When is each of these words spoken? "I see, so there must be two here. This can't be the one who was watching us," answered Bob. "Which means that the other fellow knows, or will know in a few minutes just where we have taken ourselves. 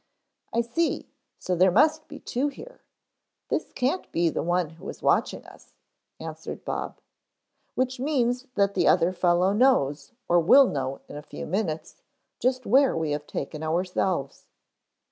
"I 0.51 0.61
see, 0.61 1.11
so 1.37 1.55
there 1.55 1.69
must 1.69 2.07
be 2.07 2.17
two 2.19 2.47
here. 2.47 2.81
This 3.49 3.71
can't 3.71 4.11
be 4.11 4.29
the 4.29 4.41
one 4.41 4.71
who 4.71 4.85
was 4.85 5.03
watching 5.03 5.45
us," 5.45 5.73
answered 6.19 6.65
Bob. 6.65 6.99
"Which 7.75 7.99
means 7.99 8.47
that 8.55 8.73
the 8.73 8.87
other 8.87 9.13
fellow 9.13 9.53
knows, 9.53 10.13
or 10.27 10.39
will 10.39 10.65
know 10.65 11.01
in 11.07 11.17
a 11.17 11.21
few 11.21 11.45
minutes 11.45 12.01
just 12.39 12.65
where 12.65 12.97
we 12.97 13.11
have 13.11 13.27
taken 13.27 13.61
ourselves. 13.61 14.47